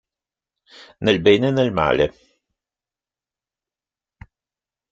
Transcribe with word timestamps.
Nel 0.97 1.21
bene 1.21 1.49
e 1.49 1.51
nel 1.51 1.71
male 1.71 2.13